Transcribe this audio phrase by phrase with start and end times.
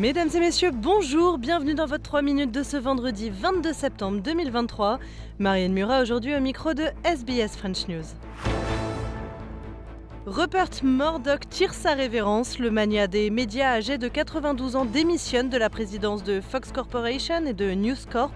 [0.00, 4.98] Mesdames et messieurs, bonjour, bienvenue dans votre 3 minutes de ce vendredi 22 septembre 2023.
[5.38, 8.06] Marianne Murat aujourd'hui au micro de SBS French News.
[10.26, 12.58] Rupert Murdoch tire sa révérence.
[12.58, 17.46] Le mania des médias âgé de 92 ans démissionne de la présidence de Fox Corporation
[17.46, 18.34] et de News Corp.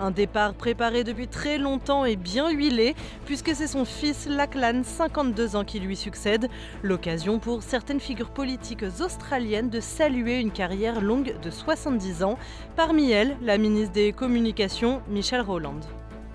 [0.00, 2.94] Un départ préparé depuis très longtemps et bien huilé,
[3.26, 6.48] puisque c'est son fils Lachlan, 52 ans, qui lui succède.
[6.82, 12.38] L'occasion pour certaines figures politiques australiennes de saluer une carrière longue de 70 ans.
[12.76, 15.80] Parmi elles, la ministre des Communications, Michelle Rowland.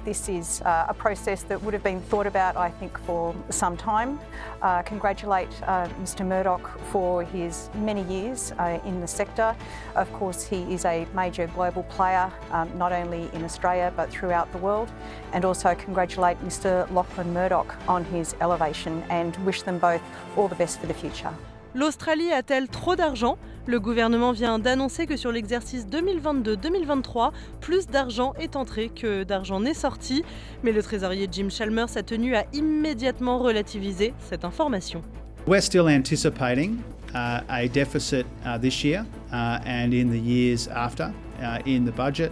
[0.03, 3.77] This is uh, a process that would have been thought about, I think, for some
[3.77, 4.19] time.
[4.63, 6.25] Uh, congratulate uh, Mr.
[6.25, 9.55] Murdoch for his many years uh, in the sector.
[9.95, 14.51] Of course, he is a major global player, um, not only in Australia but throughout
[14.51, 14.91] the world.
[15.33, 16.91] And also congratulate Mr.
[16.91, 20.01] Lachlan Murdoch on his elevation and wish them both
[20.35, 21.31] all the best for the future.
[21.75, 28.55] L'Australie a-t-elle trop d'argent Le gouvernement vient d'annoncer que sur l'exercice 2022-2023, plus d'argent est
[28.55, 30.23] entré que d'argent n'est sorti.
[30.63, 35.03] Mais le trésorier Jim Chalmers a tenu à immédiatement relativiser cette information.
[35.45, 36.79] We're still anticipating
[37.13, 41.91] uh, a deficit uh, this year uh, and in the years after uh, in the
[41.91, 42.31] budget.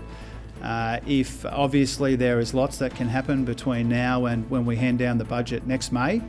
[0.64, 5.00] Uh, if obviously there is lots that can happen between now and when we hand
[5.00, 6.22] down the budget next May.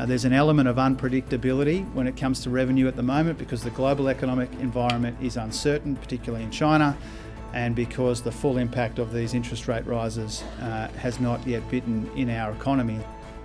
[0.00, 3.62] Uh, there's an element of unpredictability when it comes to revenue at the moment because
[3.62, 6.96] the global economic environment is uncertain, particularly in China,
[7.52, 12.10] and because the full impact of these interest rate rises uh, has not yet bitten
[12.16, 12.98] in our economy.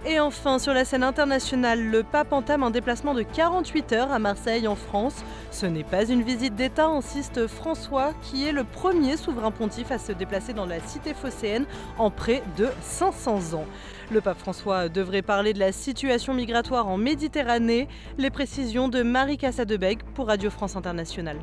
[0.07, 4.19] Et enfin, sur la scène internationale, le pape entame un déplacement de 48 heures à
[4.19, 5.15] Marseille, en France.
[5.49, 9.97] Ce n'est pas une visite d'État, insiste François, qui est le premier souverain pontife à
[9.97, 11.65] se déplacer dans la cité phocéenne
[11.97, 13.65] en près de 500 ans.
[14.11, 17.87] Le pape François devrait parler de la situation migratoire en Méditerranée.
[18.19, 21.39] Les précisions de Marie Cassadebeg pour Radio France Internationale.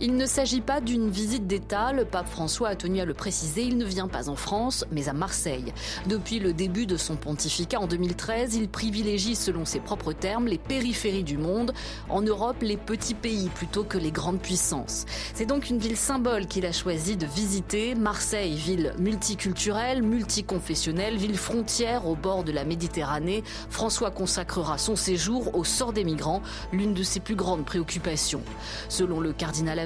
[0.00, 3.62] Il ne s'agit pas d'une visite d'État, le pape François a tenu à le préciser,
[3.62, 5.72] il ne vient pas en France, mais à Marseille.
[6.06, 10.58] Depuis le début de son pontificat en 2013, il privilégie, selon ses propres termes, les
[10.58, 11.72] périphéries du monde,
[12.08, 15.04] en Europe les petits pays plutôt que les grandes puissances.
[15.34, 21.38] C'est donc une ville symbole qu'il a choisi de visiter, Marseille, ville multiculturelle, multiconfessionnelle, ville
[21.38, 23.44] frontière au bord de la Méditerranée.
[23.70, 26.42] François consacrera son séjour au sort des migrants,
[26.72, 28.42] l'une de ses plus grandes préoccupations.
[28.88, 29.78] Selon le cardinal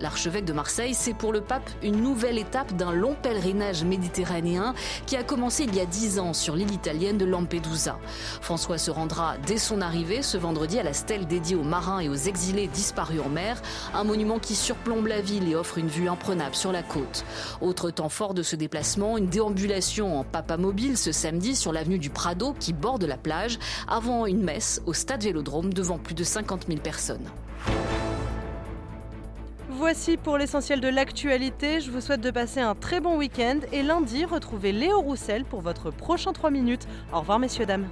[0.00, 4.74] l'archevêque de Marseille, c'est pour le pape une nouvelle étape d'un long pèlerinage méditerranéen
[5.06, 7.98] qui a commencé il y a dix ans sur l'île italienne de Lampedusa.
[8.40, 12.08] François se rendra dès son arrivée ce vendredi à la stèle dédiée aux marins et
[12.08, 13.60] aux exilés disparus en mer,
[13.94, 17.24] un monument qui surplombe la ville et offre une vue imprenable sur la côte.
[17.60, 21.98] Autre temps fort de ce déplacement, une déambulation en papa mobile ce samedi sur l'avenue
[21.98, 26.24] du Prado qui borde la plage, avant une messe au stade Vélodrome devant plus de
[26.24, 27.30] 50 000 personnes.
[29.76, 31.80] Voici pour l'essentiel de l'actualité.
[31.80, 35.62] Je vous souhaite de passer un très bon week-end et lundi, retrouvez Léo Roussel pour
[35.62, 36.86] votre prochain 3 minutes.
[37.12, 37.88] Au revoir messieurs, dames.